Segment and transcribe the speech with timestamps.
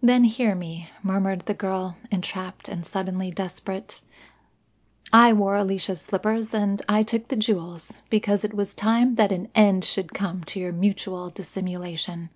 [0.00, 4.00] "Then hear me," murmured the girl, entrapped and suddenly desperate.
[5.12, 9.48] "I wore Alicia's slippers and I took the jewels, because it was time that an
[9.56, 12.30] end should come to your mutual dissimulation.